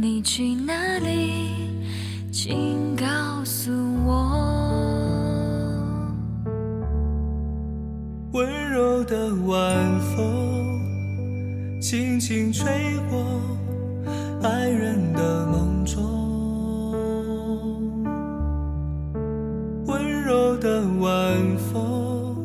[0.00, 1.50] 你去哪里？
[2.30, 3.04] 请告
[3.44, 3.72] 诉
[4.06, 4.14] 我。
[8.32, 12.70] 温柔的晚风，轻轻吹
[13.10, 13.18] 过
[14.48, 16.00] 爱人的梦中。
[19.86, 21.36] 温柔的晚
[21.72, 22.36] 风，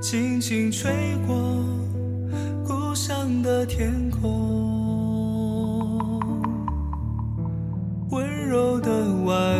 [0.00, 0.92] 轻轻吹
[1.28, 1.36] 过
[2.66, 4.45] 故乡的天空。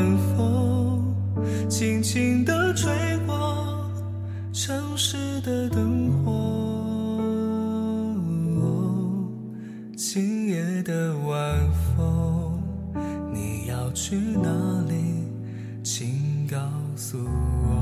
[0.07, 1.03] 晚风，
[1.69, 2.93] 轻轻地吹
[3.27, 3.91] 过
[4.53, 6.33] 城市的灯火。
[9.97, 11.59] 今夜的晚
[11.97, 12.63] 风，
[13.35, 14.49] 你要去哪
[14.89, 14.95] 里？
[15.83, 16.57] 请告
[16.95, 17.76] 诉我。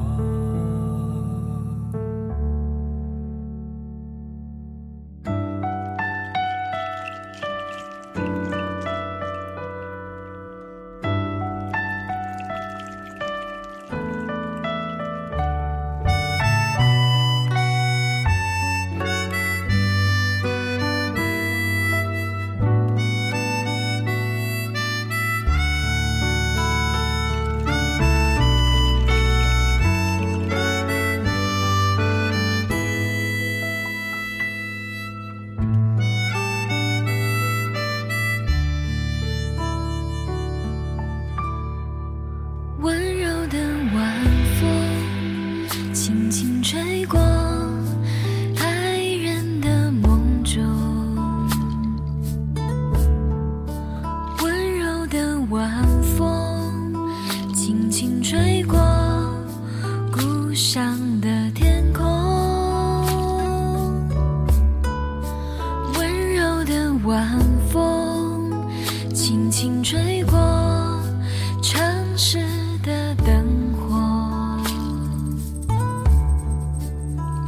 [72.14, 72.38] 城市
[72.84, 74.62] 的灯火。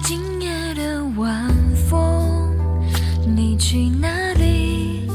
[0.02, 1.48] 今夜的晚
[1.88, 2.50] 风，
[3.24, 5.08] 你去哪里？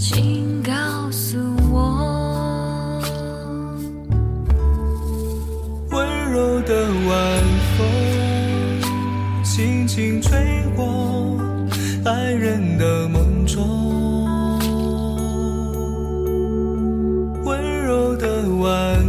[0.00, 0.72] 请告
[1.12, 1.38] 诉
[1.70, 3.00] 我。
[5.90, 7.42] 温柔的晚
[7.76, 7.86] 风，
[9.44, 11.38] 轻轻吹过
[12.04, 13.97] 爱人的梦中。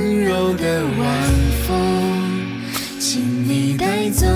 [0.00, 1.30] 温柔的晚
[1.66, 1.76] 风，
[2.98, 4.26] 请你带走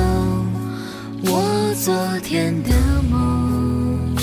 [1.23, 2.71] 我昨天的
[3.11, 4.15] 梦。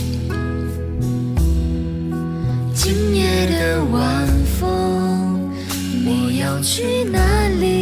[2.75, 4.27] 今夜的晚
[4.59, 5.51] 风，
[6.05, 7.19] 你要去哪
[7.59, 7.80] 里？